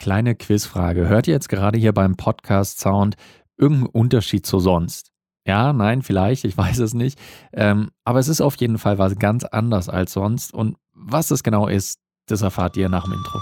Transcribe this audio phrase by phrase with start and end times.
[0.00, 1.08] Kleine Quizfrage.
[1.08, 3.16] Hört ihr jetzt gerade hier beim Podcast Sound
[3.58, 5.12] irgendeinen Unterschied zu sonst?
[5.46, 7.18] Ja, nein, vielleicht, ich weiß es nicht.
[7.52, 10.54] Ähm, aber es ist auf jeden Fall was ganz anders als sonst.
[10.54, 13.40] Und was es genau ist, das erfahrt ihr nach dem Intro.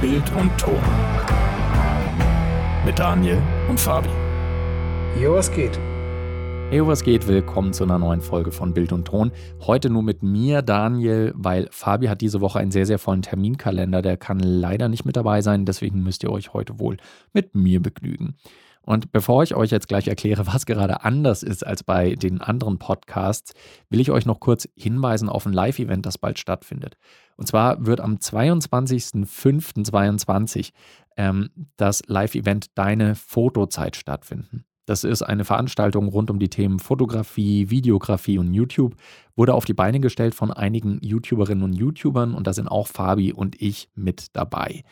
[0.00, 0.82] Bild und Ton.
[2.84, 4.10] Mit Daniel und Fabi.
[5.20, 5.78] Jo, was geht?
[6.70, 7.26] Hey, was geht?
[7.26, 9.32] Willkommen zu einer neuen Folge von Bild und Ton.
[9.66, 14.02] Heute nur mit mir, Daniel, weil Fabi hat diese Woche einen sehr, sehr vollen Terminkalender.
[14.02, 16.98] Der kann leider nicht mit dabei sein, deswegen müsst ihr euch heute wohl
[17.32, 18.36] mit mir begnügen.
[18.82, 22.78] Und bevor ich euch jetzt gleich erkläre, was gerade anders ist als bei den anderen
[22.78, 23.54] Podcasts,
[23.88, 26.98] will ich euch noch kurz hinweisen auf ein Live-Event, das bald stattfindet.
[27.38, 30.72] Und zwar wird am 22.05.22
[31.16, 31.48] ähm,
[31.78, 34.66] das Live-Event Deine Fotozeit stattfinden.
[34.88, 38.96] Das ist eine Veranstaltung rund um die Themen Fotografie, Videografie und YouTube.
[39.36, 43.34] Wurde auf die Beine gestellt von einigen YouTuberinnen und YouTubern und da sind auch Fabi
[43.34, 44.84] und ich mit dabei.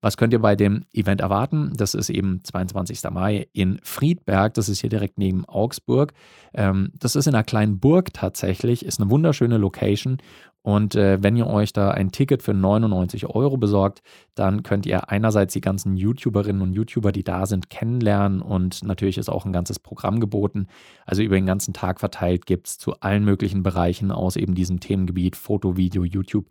[0.00, 1.72] Was könnt ihr bei dem Event erwarten?
[1.76, 3.02] Das ist eben 22.
[3.10, 4.54] Mai in Friedberg.
[4.54, 6.12] Das ist hier direkt neben Augsburg.
[6.54, 8.84] Ähm, das ist in einer kleinen Burg tatsächlich.
[8.84, 10.18] Ist eine wunderschöne Location.
[10.62, 14.02] Und äh, wenn ihr euch da ein Ticket für 99 Euro besorgt,
[14.34, 19.18] dann könnt ihr einerseits die ganzen YouTuberinnen und YouTuber, die da sind, kennenlernen und natürlich
[19.18, 20.66] ist auch ein ganzes Programm geboten.
[21.06, 24.78] Also über den ganzen Tag verteilt gibt es zu allen möglichen Bereichen aus eben diesem
[24.78, 26.46] Themengebiet Foto, Video, YouTube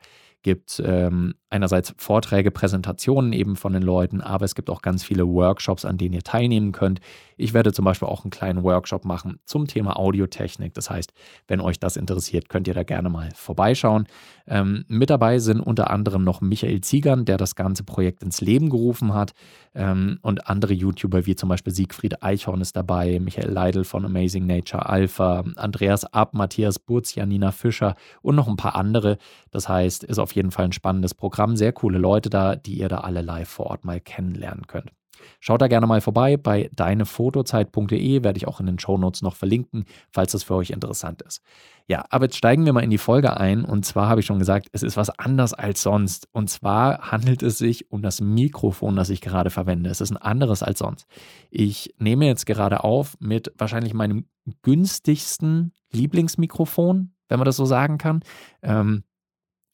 [0.47, 5.27] gibt ähm, einerseits Vorträge, Präsentationen eben von den Leuten, aber es gibt auch ganz viele
[5.27, 7.01] Workshops, an denen ihr teilnehmen könnt.
[7.35, 10.73] Ich werde zum Beispiel auch einen kleinen Workshop machen zum Thema Audiotechnik.
[10.73, 11.11] Das heißt,
[11.49, 14.07] wenn euch das interessiert, könnt ihr da gerne mal vorbeischauen.
[14.47, 18.69] Ähm, mit dabei sind unter anderem noch Michael Ziegern, der das ganze Projekt ins Leben
[18.69, 19.33] gerufen hat
[19.75, 24.47] ähm, und andere YouTuber wie zum Beispiel Siegfried Eichhorn ist dabei, Michael Leidl von Amazing
[24.47, 29.17] Nature Alpha, Andreas Ab, Matthias Burz, Janina Fischer und noch ein paar andere.
[29.51, 31.55] Das heißt, ist auf Fall ein spannendes Programm.
[31.55, 34.91] Sehr coole Leute da, die ihr da alle live vor Ort mal kennenlernen könnt.
[35.39, 36.37] Schaut da gerne mal vorbei.
[36.37, 41.21] Bei deinefotozeit.de werde ich auch in den Shownotes noch verlinken, falls das für euch interessant
[41.21, 41.41] ist.
[41.87, 43.63] Ja, aber jetzt steigen wir mal in die Folge ein.
[43.63, 46.27] Und zwar habe ich schon gesagt, es ist was anders als sonst.
[46.31, 49.89] Und zwar handelt es sich um das Mikrofon, das ich gerade verwende.
[49.89, 51.07] Es ist ein anderes als sonst.
[51.49, 54.25] Ich nehme jetzt gerade auf mit wahrscheinlich meinem
[54.61, 58.21] günstigsten Lieblingsmikrofon, wenn man das so sagen kann.
[58.61, 59.03] Ähm,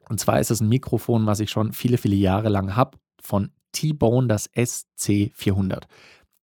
[0.10, 3.52] und zwar ist es ein Mikrofon, was ich schon viele, viele Jahre lang habe, von
[3.72, 5.84] T-Bone, das SC400.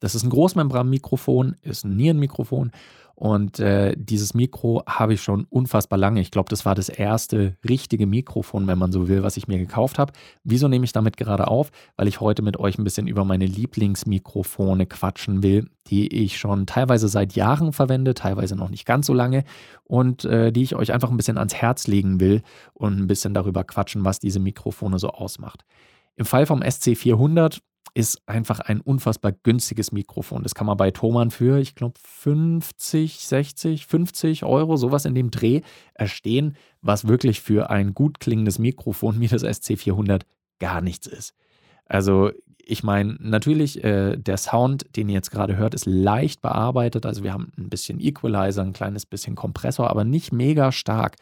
[0.01, 2.73] Das ist ein Großmembranmikrofon, ist ein Nierenmikrofon
[3.21, 6.23] und äh, dieses Mikro habe ich schon unfassbar lange.
[6.23, 9.59] Ich glaube, das war das erste richtige Mikrofon, wenn man so will, was ich mir
[9.59, 10.15] gekauft habe.
[10.43, 11.71] Wieso nehme ich damit gerade auf?
[11.97, 16.65] Weil ich heute mit euch ein bisschen über meine Lieblingsmikrofone quatschen will, die ich schon
[16.65, 19.45] teilweise seit Jahren verwende, teilweise noch nicht ganz so lange
[19.85, 22.41] und äh, die ich euch einfach ein bisschen ans Herz legen will
[22.73, 25.67] und ein bisschen darüber quatschen, was diese Mikrofone so ausmacht.
[26.17, 27.61] Im Fall vom SC400
[27.95, 30.43] ist einfach ein unfassbar günstiges Mikrofon.
[30.43, 35.31] Das kann man bei Thomann für, ich glaube, 50, 60, 50 Euro, sowas in dem
[35.31, 35.63] Dreh
[35.95, 40.23] erstehen, was wirklich für ein gut klingendes Mikrofon wie das SC400
[40.59, 41.35] gar nichts ist.
[41.87, 42.31] Also
[42.65, 47.05] ich meine, natürlich, äh, der Sound, den ihr jetzt gerade hört, ist leicht bearbeitet.
[47.05, 51.17] Also wir haben ein bisschen Equalizer, ein kleines bisschen Kompressor, aber nicht mega stark.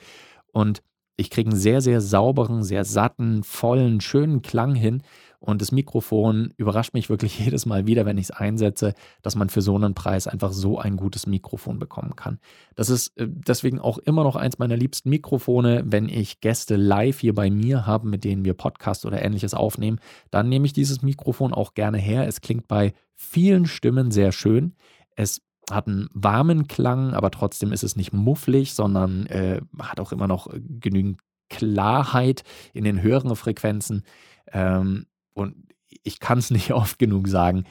[0.53, 0.83] Und
[1.17, 5.03] ich kriege einen sehr, sehr sauberen, sehr satten, vollen, schönen Klang hin.
[5.41, 9.49] Und das Mikrofon überrascht mich wirklich jedes Mal wieder, wenn ich es einsetze, dass man
[9.49, 12.39] für so einen Preis einfach so ein gutes Mikrofon bekommen kann.
[12.75, 15.85] Das ist äh, deswegen auch immer noch eins meiner liebsten Mikrofone.
[15.87, 20.01] Wenn ich Gäste live hier bei mir habe, mit denen wir Podcast oder ähnliches aufnehmen,
[20.31, 22.27] dann nehme ich dieses Mikrofon auch gerne her.
[22.27, 24.75] Es klingt bei vielen Stimmen sehr schön.
[25.15, 30.13] Es hat einen warmen Klang, aber trotzdem ist es nicht mufflig, sondern äh, hat auch
[30.13, 31.21] immer noch genügend
[31.51, 34.05] Klarheit in den höheren Frequenzen.
[34.53, 35.07] Ähm,
[35.39, 35.55] und
[36.03, 37.65] ich kann es nicht oft genug sagen,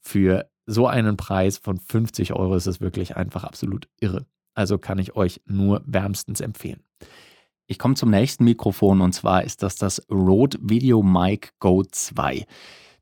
[0.00, 4.26] für so einen Preis von 50 Euro ist es wirklich einfach absolut irre.
[4.54, 6.82] Also kann ich euch nur wärmstens empfehlen.
[7.66, 12.46] Ich komme zum nächsten Mikrofon und zwar ist das das Rode Video Mic Go 2.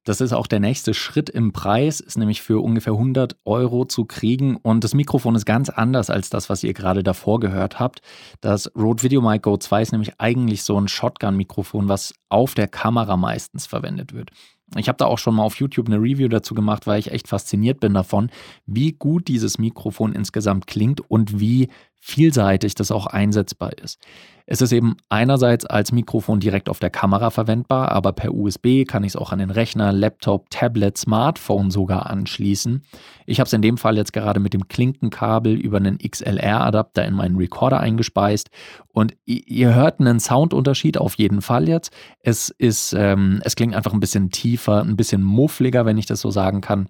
[0.05, 4.05] Das ist auch der nächste Schritt im Preis, ist nämlich für ungefähr 100 Euro zu
[4.05, 8.01] kriegen und das Mikrofon ist ganz anders als das, was ihr gerade davor gehört habt.
[8.41, 13.17] Das Rode VideoMic Go 2 ist nämlich eigentlich so ein Shotgun-Mikrofon, was auf der Kamera
[13.17, 14.31] meistens verwendet wird.
[14.77, 17.29] Ich habe da auch schon mal auf YouTube eine Review dazu gemacht, weil ich echt
[17.29, 18.31] fasziniert bin davon,
[18.67, 21.69] wie gut dieses Mikrofon insgesamt klingt und wie
[22.05, 24.01] vielseitig das auch einsetzbar ist.
[24.45, 29.05] Es ist eben einerseits als Mikrofon direkt auf der Kamera verwendbar, aber per USB kann
[29.05, 32.83] ich es auch an den Rechner, Laptop, Tablet, Smartphone sogar anschließen.
[33.25, 37.15] Ich habe es in dem Fall jetzt gerade mit dem Klinkenkabel über einen XLR-Adapter in
[37.15, 38.51] meinen Recorder eingespeist
[38.89, 41.93] und ihr hört einen Soundunterschied auf jeden Fall jetzt.
[42.19, 46.21] Es ist, ähm, es klingt einfach ein bisschen tiefer, ein bisschen muffliger, wenn ich das
[46.21, 46.89] so sagen kann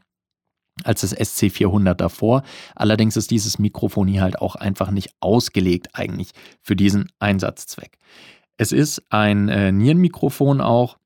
[0.85, 2.43] als das SC400 davor.
[2.75, 6.31] Allerdings ist dieses Mikrofon hier halt auch einfach nicht ausgelegt eigentlich
[6.61, 7.99] für diesen Einsatzzweck.
[8.57, 10.99] Es ist ein äh, Nierenmikrofon auch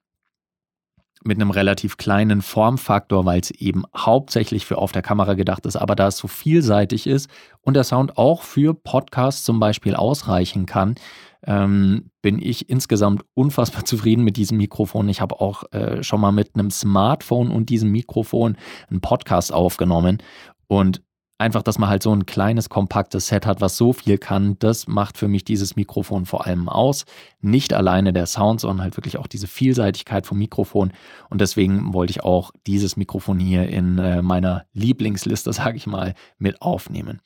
[1.24, 5.76] mit einem relativ kleinen Formfaktor, weil es eben hauptsächlich für auf der Kamera gedacht ist,
[5.76, 7.28] aber da es so vielseitig ist
[7.62, 10.94] und der Sound auch für Podcasts zum Beispiel ausreichen kann,
[11.46, 15.08] ähm, bin ich insgesamt unfassbar zufrieden mit diesem Mikrofon.
[15.08, 18.56] Ich habe auch äh, schon mal mit einem Smartphone und diesem Mikrofon
[18.90, 20.18] einen Podcast aufgenommen
[20.66, 21.02] und
[21.38, 24.88] einfach, dass man halt so ein kleines, kompaktes Set hat, was so viel kann, das
[24.88, 27.04] macht für mich dieses Mikrofon vor allem aus.
[27.40, 30.92] Nicht alleine der Sound, sondern halt wirklich auch diese Vielseitigkeit vom Mikrofon.
[31.28, 36.14] Und deswegen wollte ich auch dieses Mikrofon hier in äh, meiner Lieblingsliste, sage ich mal,
[36.38, 37.20] mit aufnehmen.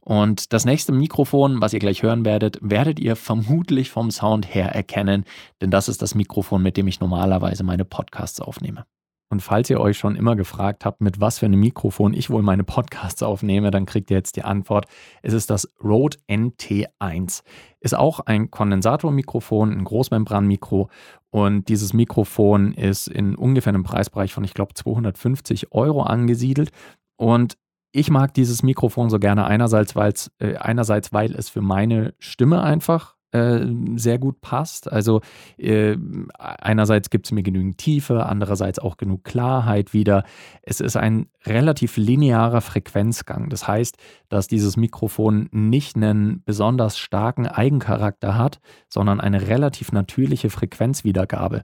[0.00, 4.74] Und das nächste Mikrofon, was ihr gleich hören werdet, werdet ihr vermutlich vom Sound her
[4.74, 5.24] erkennen,
[5.60, 8.84] denn das ist das Mikrofon, mit dem ich normalerweise meine Podcasts aufnehme.
[9.32, 12.42] Und falls ihr euch schon immer gefragt habt, mit was für einem Mikrofon ich wohl
[12.42, 14.84] meine Podcasts aufnehme, dann kriegt ihr jetzt die Antwort.
[15.22, 17.42] Es ist das Rode NT1.
[17.80, 20.90] Ist auch ein Kondensatormikrofon, ein Großmembranmikro.
[21.30, 26.70] Und dieses Mikrofon ist in ungefähr einem Preisbereich von, ich glaube, 250 Euro angesiedelt.
[27.16, 27.56] Und
[27.90, 33.16] ich mag dieses Mikrofon so gerne einerseits, äh, einerseits, weil es für meine Stimme einfach
[33.32, 34.92] äh, sehr gut passt.
[34.92, 35.20] Also
[35.56, 35.96] äh,
[36.38, 40.24] einerseits gibt es mir genügend Tiefe, andererseits auch genug Klarheit wieder.
[40.62, 43.48] Es ist ein relativ linearer Frequenzgang.
[43.48, 43.96] Das heißt,
[44.28, 51.62] dass dieses Mikrofon nicht einen besonders starken Eigencharakter hat, sondern eine relativ natürliche Frequenzwiedergabe.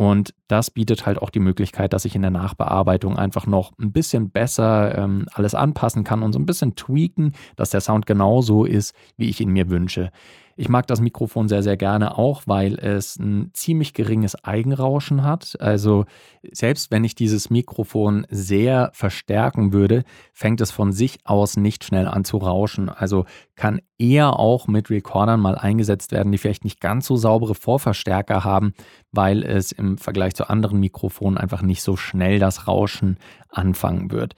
[0.00, 3.92] Und das bietet halt auch die Möglichkeit, dass ich in der Nachbearbeitung einfach noch ein
[3.92, 8.64] bisschen besser ähm, alles anpassen kann und so ein bisschen tweaken, dass der Sound genauso
[8.64, 10.10] ist, wie ich ihn mir wünsche.
[10.60, 15.58] Ich mag das Mikrofon sehr, sehr gerne auch, weil es ein ziemlich geringes Eigenrauschen hat.
[15.58, 16.04] Also
[16.52, 20.04] selbst wenn ich dieses Mikrofon sehr verstärken würde,
[20.34, 22.90] fängt es von sich aus nicht schnell an zu rauschen.
[22.90, 23.24] Also
[23.56, 28.44] kann eher auch mit Recordern mal eingesetzt werden, die vielleicht nicht ganz so saubere Vorverstärker
[28.44, 28.74] haben,
[29.12, 33.16] weil es im Vergleich zu anderen Mikrofonen einfach nicht so schnell das Rauschen
[33.48, 34.34] anfangen wird.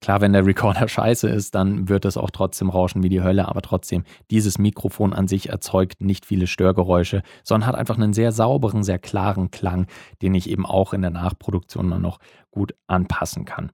[0.00, 3.48] Klar, wenn der Recorder scheiße ist, dann wird es auch trotzdem rauschen wie die Hölle,
[3.48, 8.32] aber trotzdem, dieses Mikrofon an sich erzeugt nicht viele Störgeräusche, sondern hat einfach einen sehr
[8.32, 9.86] sauberen, sehr klaren Klang,
[10.22, 12.18] den ich eben auch in der Nachproduktion dann noch
[12.50, 13.72] gut anpassen kann.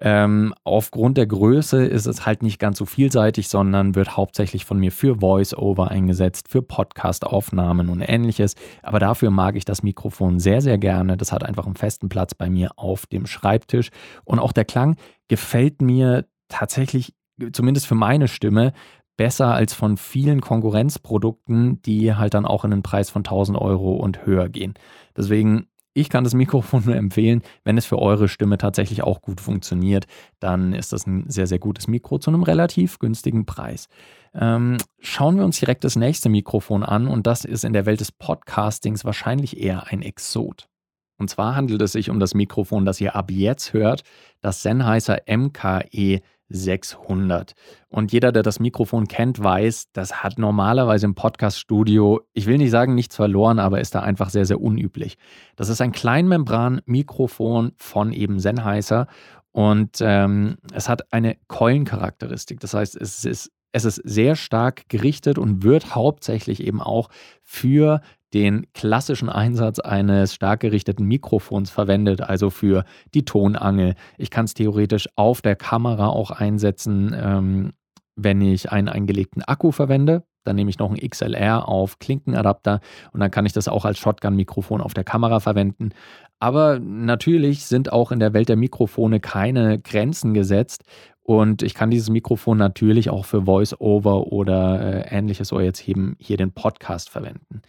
[0.00, 4.78] Ähm, aufgrund der Größe ist es halt nicht ganz so vielseitig, sondern wird hauptsächlich von
[4.78, 8.54] mir für Voice-Over eingesetzt, für Podcast-Aufnahmen und ähnliches.
[8.82, 11.16] Aber dafür mag ich das Mikrofon sehr, sehr gerne.
[11.16, 13.90] Das hat einfach einen festen Platz bei mir auf dem Schreibtisch.
[14.24, 14.96] Und auch der Klang
[15.26, 17.14] gefällt mir tatsächlich,
[17.52, 18.72] zumindest für meine Stimme,
[19.16, 23.96] besser als von vielen Konkurrenzprodukten, die halt dann auch in den Preis von 1000 Euro
[23.96, 24.74] und höher gehen.
[25.16, 25.66] Deswegen
[25.98, 27.42] ich kann das Mikrofon nur empfehlen.
[27.64, 30.06] Wenn es für eure Stimme tatsächlich auch gut funktioniert,
[30.40, 33.88] dann ist das ein sehr, sehr gutes Mikro zu einem relativ günstigen Preis.
[34.34, 38.00] Ähm, schauen wir uns direkt das nächste Mikrofon an und das ist in der Welt
[38.00, 40.68] des Podcastings wahrscheinlich eher ein Exot.
[41.18, 44.02] Und zwar handelt es sich um das Mikrofon, das ihr ab jetzt hört,
[44.40, 47.52] das Sennheiser MKE 600.
[47.88, 52.70] Und jeder, der das Mikrofon kennt, weiß, das hat normalerweise im Podcaststudio, ich will nicht
[52.70, 55.16] sagen nichts verloren, aber ist da einfach sehr, sehr unüblich.
[55.56, 59.06] Das ist ein Kleinmembran-Mikrofon von eben Sennheiser
[59.52, 62.60] und ähm, es hat eine Keulencharakteristik.
[62.60, 67.10] Das heißt, es ist es ist sehr stark gerichtet und wird hauptsächlich eben auch
[67.42, 68.00] für
[68.34, 73.94] den klassischen Einsatz eines stark gerichteten Mikrofons verwendet, also für die Tonangel.
[74.18, 77.72] Ich kann es theoretisch auf der Kamera auch einsetzen, ähm,
[78.16, 80.24] wenn ich einen eingelegten Akku verwende.
[80.44, 82.80] Dann nehme ich noch einen XLR auf Klinkenadapter
[83.12, 85.90] und dann kann ich das auch als Shotgun-Mikrofon auf der Kamera verwenden.
[86.38, 90.84] Aber natürlich sind auch in der Welt der Mikrofone keine Grenzen gesetzt.
[91.20, 96.16] Und ich kann dieses Mikrofon natürlich auch für Voice-Over oder äh, ähnliches oder jetzt eben
[96.18, 97.60] hier den Podcast verwenden.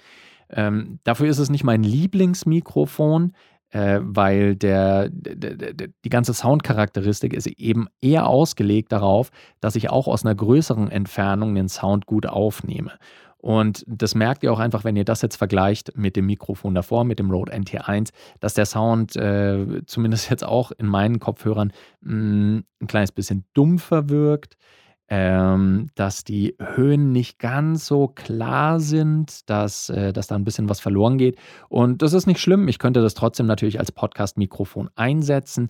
[0.51, 3.33] Ähm, dafür ist es nicht mein Lieblingsmikrofon,
[3.71, 9.29] äh, weil der, der, der, die ganze Soundcharakteristik ist eben eher ausgelegt darauf,
[9.61, 12.93] dass ich auch aus einer größeren Entfernung den Sound gut aufnehme.
[13.37, 17.05] Und das merkt ihr auch einfach, wenn ihr das jetzt vergleicht mit dem Mikrofon davor,
[17.05, 18.09] mit dem Rode NT1,
[18.41, 23.45] dass der Sound äh, zumindest jetzt auch in meinen Kopfhörern mh, mm, ein kleines bisschen
[23.53, 24.57] dumpfer wirkt
[25.09, 30.69] ähm, dass die Höhen nicht ganz so klar sind, dass, äh, dass da ein bisschen
[30.69, 31.37] was verloren geht.
[31.67, 32.67] Und das ist nicht schlimm.
[32.67, 35.69] Ich könnte das trotzdem natürlich als Podcast-Mikrofon einsetzen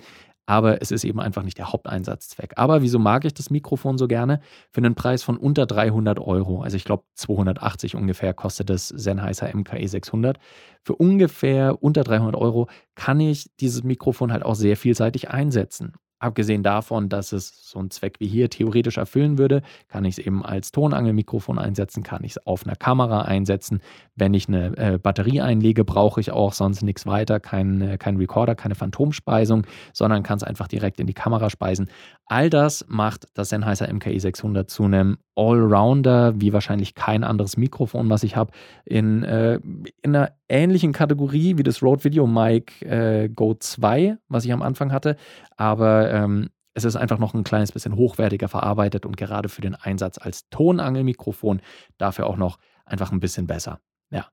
[0.49, 2.53] aber es ist eben einfach nicht der Haupteinsatzzweck.
[2.55, 4.39] Aber wieso mag ich das Mikrofon so gerne?
[4.71, 9.55] Für einen Preis von unter 300 Euro, also ich glaube 280 ungefähr kostet das Sennheiser
[9.55, 10.39] MKE 600.
[10.81, 15.93] Für ungefähr unter 300 Euro kann ich dieses Mikrofon halt auch sehr vielseitig einsetzen.
[16.19, 20.25] Abgesehen davon, dass es so einen Zweck wie hier theoretisch erfüllen würde, kann ich es
[20.25, 23.81] eben als Tonangelmikrofon einsetzen, kann ich es auf einer Kamera einsetzen.
[24.15, 28.17] Wenn ich eine äh, Batterie einlege, brauche ich auch sonst nichts weiter, kein, äh, kein
[28.17, 31.89] Recorder, keine Phantomspeisung, sondern kann es einfach direkt in die Kamera speisen.
[32.25, 38.09] All das macht das Sennheiser MKE 600 zu einem Allrounder, wie wahrscheinlich kein anderes Mikrofon,
[38.09, 38.51] was ich habe,
[38.83, 39.59] in, äh,
[40.01, 44.61] in einer ähnlichen Kategorie wie das Rode Video Mic äh, Go 2, was ich am
[44.61, 45.15] Anfang hatte.
[45.55, 49.75] Aber ähm, es ist einfach noch ein kleines bisschen hochwertiger verarbeitet und gerade für den
[49.75, 51.61] Einsatz als Tonangelmikrofon
[51.97, 53.79] dafür auch noch einfach ein bisschen besser.
[54.11, 54.27] Ja.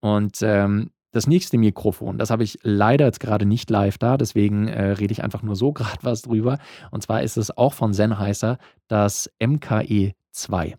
[0.00, 4.68] Und ähm, das nächste Mikrofon, das habe ich leider jetzt gerade nicht live da, deswegen
[4.68, 6.58] äh, rede ich einfach nur so gerade was drüber.
[6.92, 8.58] Und zwar ist es auch von Sennheiser
[8.88, 10.76] das MKE 2.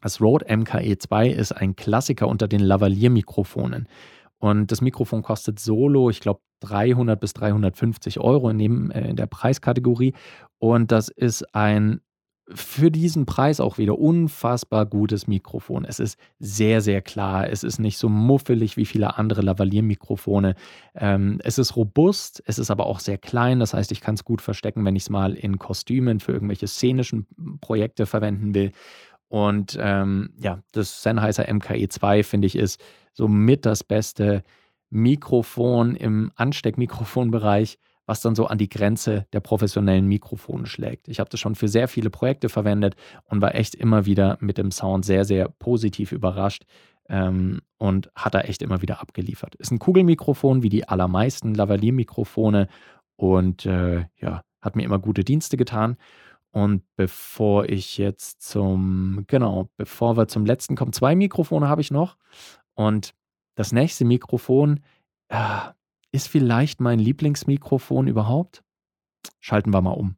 [0.00, 3.88] Das Rode MKE 2 ist ein Klassiker unter den Lavalier-Mikrofonen.
[4.38, 9.16] Und das Mikrofon kostet solo, ich glaube, 300 bis 350 Euro in, dem, äh, in
[9.16, 10.14] der Preiskategorie.
[10.58, 12.00] Und das ist ein
[12.54, 15.84] für diesen Preis auch wieder unfassbar gutes Mikrofon.
[15.84, 17.48] Es ist sehr, sehr klar.
[17.48, 20.54] Es ist nicht so muffelig wie viele andere Lavalier-Mikrofone.
[20.94, 23.60] Ähm, es ist robust, es ist aber auch sehr klein.
[23.60, 26.66] Das heißt, ich kann es gut verstecken, wenn ich es mal in Kostümen für irgendwelche
[26.66, 27.26] szenischen
[27.60, 28.72] Projekte verwenden will.
[29.28, 32.80] Und ähm, ja, das Sennheiser MKE 2, finde ich, ist
[33.12, 34.42] somit das beste
[34.90, 41.08] Mikrofon im Ansteckmikrofonbereich was dann so an die Grenze der professionellen Mikrofone schlägt.
[41.08, 44.58] Ich habe das schon für sehr viele Projekte verwendet und war echt immer wieder mit
[44.58, 46.64] dem Sound sehr, sehr positiv überrascht
[47.08, 49.54] ähm, und hat da echt immer wieder abgeliefert.
[49.56, 52.68] Ist ein Kugelmikrofon wie die allermeisten Lavalier-Mikrofone
[53.16, 55.96] und äh, ja, hat mir immer gute Dienste getan.
[56.52, 61.90] Und bevor ich jetzt zum, genau, bevor wir zum letzten kommen, zwei Mikrofone habe ich
[61.90, 62.16] noch.
[62.74, 63.14] Und
[63.54, 64.80] das nächste Mikrofon,
[65.28, 65.36] äh,
[66.12, 68.62] ist vielleicht mein Lieblingsmikrofon überhaupt?
[69.40, 70.16] Schalten wir mal um.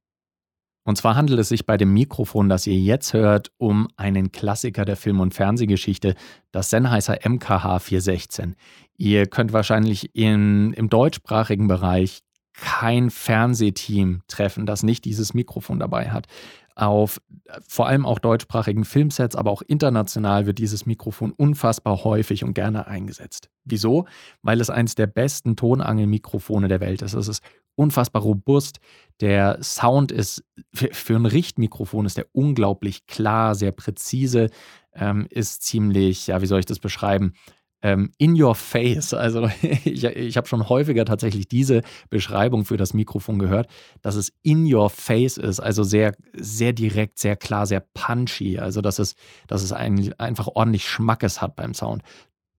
[0.85, 4.85] Und zwar handelt es sich bei dem Mikrofon, das ihr jetzt hört, um einen Klassiker
[4.85, 6.17] der Film- und Fernsehgeschichte,
[6.51, 8.57] das Sennheiser MKH 416.
[8.97, 12.23] Ihr könnt wahrscheinlich in, im deutschsprachigen Bereich
[12.55, 16.27] kein Fernsehteam treffen, das nicht dieses Mikrofon dabei hat
[16.75, 17.21] auf
[17.69, 22.87] vor allem auch deutschsprachigen Filmsets, aber auch international wird dieses Mikrofon unfassbar häufig und gerne
[22.87, 23.51] eingesetzt.
[23.65, 24.07] Wieso?
[24.43, 27.15] Weil es eines der besten Tonangelmikrofone der Welt ist.
[27.15, 27.43] Es ist
[27.75, 28.79] unfassbar robust.
[29.21, 34.51] Der Sound ist für ein Richtmikrofon ist der unglaublich klar, sehr präzise,
[34.95, 37.35] ähm, ist ziemlich, ja, wie soll ich das beschreiben?
[37.83, 39.13] Ähm, in your face.
[39.13, 39.49] Also
[39.85, 43.69] ich, ich habe schon häufiger tatsächlich diese Beschreibung für das Mikrofon gehört,
[44.01, 48.59] dass es in your face ist, also sehr, sehr direkt, sehr klar, sehr punchy.
[48.59, 49.15] Also dass es,
[49.49, 52.03] dass es ein, einfach ordentlich Schmackes hat beim Sound.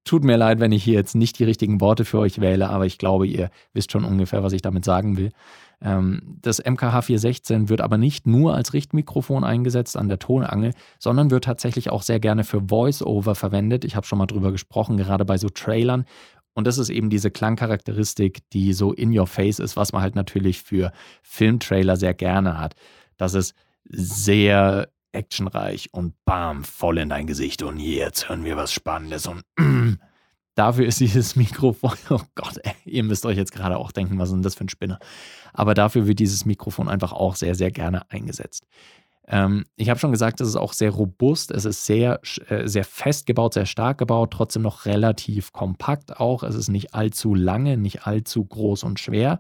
[0.06, 2.86] Tut mir leid, wenn ich hier jetzt nicht die richtigen Worte für euch wähle, aber
[2.86, 5.32] ich glaube, ihr wisst schon ungefähr, was ich damit sagen will.
[5.82, 11.32] Ähm, das MKH 416 wird aber nicht nur als Richtmikrofon eingesetzt an der Tonangel, sondern
[11.32, 13.86] wird tatsächlich auch sehr gerne für Voice-Over verwendet.
[13.86, 16.06] Ich habe schon mal drüber gesprochen, gerade bei so Trailern.
[16.54, 20.16] Und das ist eben diese Klangcharakteristik, die so in your face ist, was man halt
[20.16, 20.92] natürlich für
[21.22, 22.76] Filmtrailer sehr gerne hat.
[23.18, 23.56] Das ist
[23.86, 29.44] sehr actionreich und bam, voll in dein Gesicht und jetzt hören wir was Spannendes und
[29.58, 29.94] mm,
[30.56, 34.30] Dafür ist dieses Mikrofon, oh Gott, ey, ihr müsst euch jetzt gerade auch denken, was
[34.30, 35.00] ist denn das für ein Spinner?
[35.52, 38.66] Aber dafür wird dieses Mikrofon einfach auch sehr, sehr gerne eingesetzt.
[39.28, 42.84] Ähm, ich habe schon gesagt, es ist auch sehr robust, es ist sehr, äh, sehr
[42.84, 46.44] fest gebaut, sehr stark gebaut, trotzdem noch relativ kompakt auch.
[46.44, 49.40] Es ist nicht allzu lange, nicht allzu groß und schwer.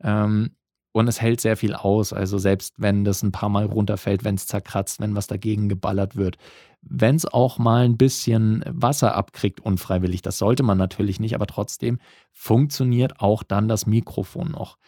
[0.00, 0.52] Ähm,
[0.94, 2.12] und es hält sehr viel aus.
[2.12, 6.14] Also selbst wenn das ein paar Mal runterfällt, wenn es zerkratzt, wenn was dagegen geballert
[6.14, 6.36] wird,
[6.82, 11.46] wenn es auch mal ein bisschen Wasser abkriegt, unfreiwillig, das sollte man natürlich nicht, aber
[11.48, 11.98] trotzdem
[12.32, 14.78] funktioniert auch dann das Mikrofon noch.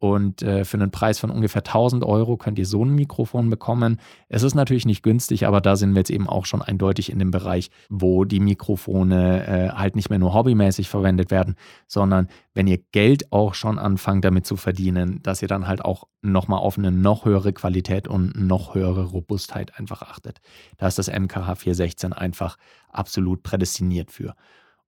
[0.00, 4.00] Und äh, für einen Preis von ungefähr 1000 Euro könnt ihr so ein Mikrofon bekommen.
[4.30, 7.18] Es ist natürlich nicht günstig, aber da sind wir jetzt eben auch schon eindeutig in
[7.18, 11.54] dem Bereich, wo die Mikrofone äh, halt nicht mehr nur hobbymäßig verwendet werden,
[11.86, 16.04] sondern wenn ihr Geld auch schon anfangt damit zu verdienen, dass ihr dann halt auch
[16.22, 20.38] nochmal auf eine noch höhere Qualität und noch höhere Robustheit einfach achtet.
[20.78, 22.56] Da ist das MKH 416 einfach
[22.88, 24.34] absolut prädestiniert für.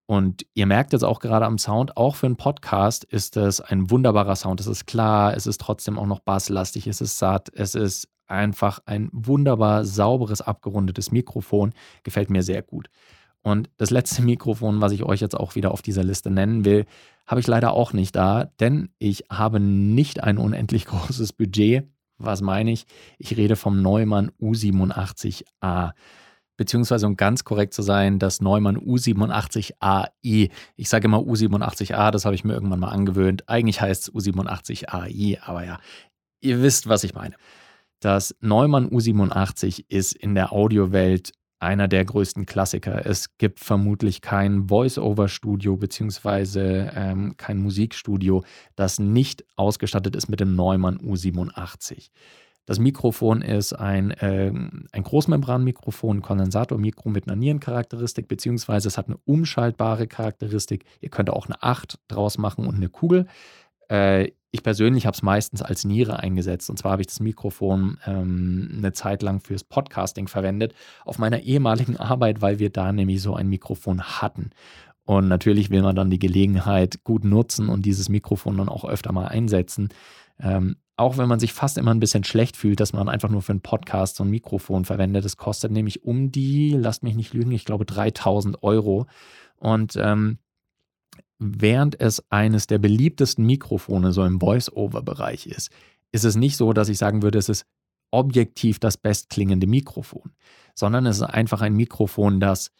[0.05, 3.89] Und ihr merkt jetzt auch gerade am Sound, auch für einen Podcast ist es ein
[3.89, 4.59] wunderbarer Sound.
[4.59, 8.79] Es ist klar, es ist trotzdem auch noch basslastig, es ist satt, es ist einfach
[8.85, 11.73] ein wunderbar sauberes, abgerundetes Mikrofon.
[12.03, 12.89] Gefällt mir sehr gut.
[13.43, 16.85] Und das letzte Mikrofon, was ich euch jetzt auch wieder auf dieser Liste nennen will,
[17.25, 21.87] habe ich leider auch nicht da, denn ich habe nicht ein unendlich großes Budget.
[22.17, 22.85] Was meine ich?
[23.17, 25.93] Ich rede vom Neumann U87A.
[26.57, 30.51] Beziehungsweise, um ganz korrekt zu sein, das Neumann U87AI.
[30.75, 33.49] Ich sage immer U87A, das habe ich mir irgendwann mal angewöhnt.
[33.49, 35.79] Eigentlich heißt es U87AI, aber ja,
[36.41, 37.35] ihr wisst, was ich meine.
[37.99, 41.31] Das Neumann U87 ist in der Audiowelt
[41.63, 43.05] einer der größten Klassiker.
[43.05, 48.43] Es gibt vermutlich kein Voice-Over-Studio beziehungsweise ähm, kein Musikstudio,
[48.75, 52.09] das nicht ausgestattet ist mit dem Neumann U87.
[52.65, 54.51] Das Mikrofon ist ein, äh,
[54.91, 60.85] ein Großmembranmikrofon, Kondensatormikro mit einer Nierencharakteristik, beziehungsweise es hat eine umschaltbare Charakteristik.
[61.01, 63.27] Ihr könnt auch eine 8 draus machen und eine Kugel.
[63.89, 66.69] Äh, ich persönlich habe es meistens als Niere eingesetzt.
[66.69, 71.39] Und zwar habe ich das Mikrofon ähm, eine Zeit lang fürs Podcasting verwendet, auf meiner
[71.39, 74.51] ehemaligen Arbeit, weil wir da nämlich so ein Mikrofon hatten.
[75.05, 79.11] Und natürlich will man dann die Gelegenheit gut nutzen und dieses Mikrofon dann auch öfter
[79.11, 79.89] mal einsetzen.
[80.39, 83.41] Ähm, auch wenn man sich fast immer ein bisschen schlecht fühlt, dass man einfach nur
[83.41, 85.25] für einen Podcast so ein Mikrofon verwendet.
[85.25, 89.07] Das kostet nämlich um die, lasst mich nicht lügen, ich glaube 3000 Euro.
[89.57, 90.37] Und ähm,
[91.39, 95.71] während es eines der beliebtesten Mikrofone so im Voice-Over-Bereich ist,
[96.11, 97.65] ist es nicht so, dass ich sagen würde, es ist
[98.11, 100.33] objektiv das bestklingende Mikrofon,
[100.75, 102.71] sondern es ist einfach ein Mikrofon, das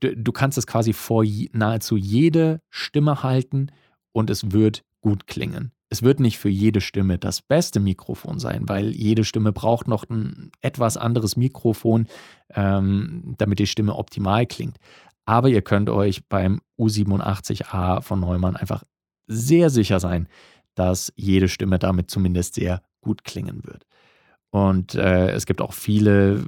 [0.00, 3.70] du, du kannst es quasi vor nahezu jede Stimme halten
[4.12, 5.72] und es wird gut klingen.
[5.92, 10.08] Es wird nicht für jede Stimme das beste Mikrofon sein, weil jede Stimme braucht noch
[10.08, 12.06] ein etwas anderes Mikrofon,
[12.54, 14.76] ähm, damit die Stimme optimal klingt.
[15.24, 18.84] Aber ihr könnt euch beim U87A von Neumann einfach
[19.26, 20.28] sehr sicher sein,
[20.76, 23.84] dass jede Stimme damit zumindest sehr gut klingen wird.
[24.50, 26.44] Und äh, es gibt auch viele,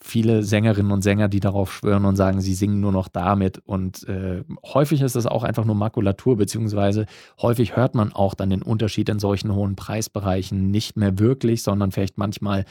[0.00, 3.58] viele Sängerinnen und Sänger, die darauf schwören und sagen, sie singen nur noch damit.
[3.58, 7.06] Und äh, häufig ist das auch einfach nur Makulatur, beziehungsweise
[7.42, 11.90] häufig hört man auch dann den Unterschied in solchen hohen Preisbereichen nicht mehr wirklich, sondern
[11.90, 12.64] vielleicht manchmal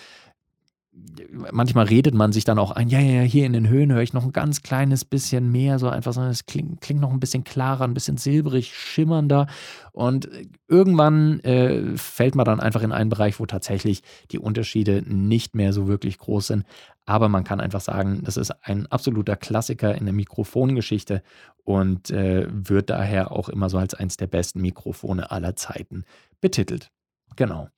[1.51, 4.01] manchmal redet man sich dann auch ein, ja, ja, ja, hier in den Höhen höre
[4.01, 7.20] ich noch ein ganz kleines bisschen mehr, so einfach so, es klingt, klingt noch ein
[7.20, 9.48] bisschen klarer, ein bisschen silbrig, schimmernder.
[9.91, 10.29] Und
[10.68, 14.01] irgendwann äh, fällt man dann einfach in einen Bereich, wo tatsächlich
[14.32, 16.64] die Unterschiede nicht mehr so wirklich groß sind.
[17.05, 21.24] Aber man kann einfach sagen, das ist ein absoluter Klassiker in der Mikrofongeschichte
[21.64, 26.03] und äh, wird daher auch immer so als eines der besten Mikrofone aller Zeiten
[26.40, 26.92] betitelt.
[27.35, 27.70] Genau.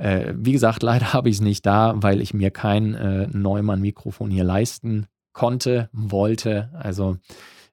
[0.00, 4.30] Äh, wie gesagt, leider habe ich es nicht da, weil ich mir kein äh, Neumann-Mikrofon
[4.30, 6.70] hier leisten konnte, wollte.
[6.72, 7.18] Also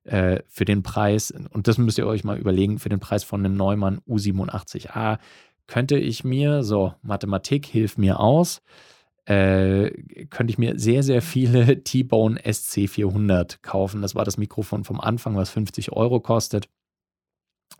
[0.03, 3.43] äh, für den Preis, und das müsst ihr euch mal überlegen, für den Preis von
[3.43, 5.17] einem Neumann U87A
[5.67, 8.61] könnte ich mir, so, Mathematik hilft mir aus,
[9.25, 9.91] äh,
[10.29, 14.01] könnte ich mir sehr, sehr viele T-Bone SC400 kaufen.
[14.01, 16.69] Das war das Mikrofon vom Anfang, was 50 Euro kostet.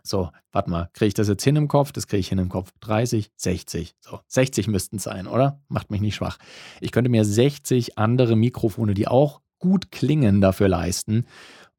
[0.02, 1.92] So, warte mal, kriege ich das jetzt hin im Kopf?
[1.92, 2.72] Das kriege ich hin im Kopf.
[2.80, 3.94] 30, 60.
[4.00, 5.60] So, 60 müssten es sein, oder?
[5.68, 6.38] Macht mich nicht schwach.
[6.80, 11.26] Ich könnte mir 60 andere Mikrofone, die auch gut klingen, dafür leisten.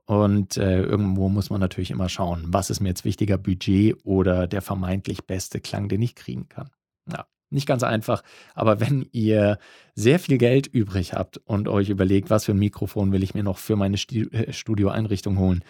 [0.05, 4.47] Und äh, irgendwo muss man natürlich immer schauen, was ist mir jetzt wichtiger, Budget oder
[4.47, 6.71] der vermeintlich beste Klang, den ich kriegen kann.
[7.11, 8.23] Ja, nicht ganz einfach,
[8.55, 9.59] aber wenn ihr
[9.93, 13.43] sehr viel Geld übrig habt und euch überlegt, was für ein Mikrofon will ich mir
[13.43, 15.63] noch für meine äh, Studioeinrichtung holen,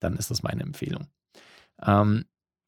[0.00, 1.06] dann ist das meine Empfehlung.
[1.84, 2.24] Ähm,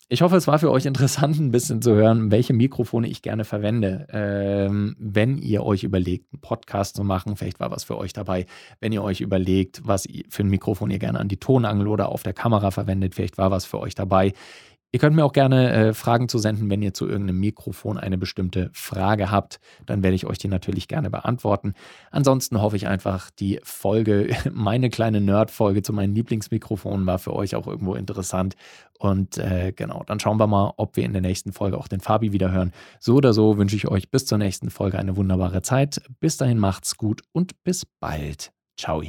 [0.09, 3.45] ich hoffe, es war für euch interessant, ein bisschen zu hören, welche Mikrofone ich gerne
[3.45, 4.07] verwende.
[4.13, 8.45] Ähm, wenn ihr euch überlegt, einen Podcast zu machen, vielleicht war was für euch dabei.
[8.81, 12.23] Wenn ihr euch überlegt, was für ein Mikrofon ihr gerne an die Tonangel oder auf
[12.23, 14.35] der Kamera verwendet, vielleicht war was für euch dabei.
[14.95, 18.71] Ihr könnt mir auch gerne äh, Fragen zusenden, wenn ihr zu irgendeinem Mikrofon eine bestimmte
[18.75, 19.59] Frage habt.
[19.87, 21.75] Dann werde ich euch die natürlich gerne beantworten.
[22.13, 27.57] Ansonsten hoffe ich einfach, die Folge, meine kleine Nerd-Folge zu meinen Lieblingsmikrofonen war für euch
[27.57, 28.55] auch irgendwo interessant.
[28.97, 31.99] Und äh, genau, dann schauen wir mal, ob wir in der nächsten Folge auch den
[31.99, 32.71] Fabi wieder hören.
[33.01, 36.03] So oder so wünsche ich euch bis zur nächsten Folge eine wunderbare Zeit.
[36.21, 38.53] Bis dahin macht's gut und bis bald.
[38.77, 39.03] Ciao.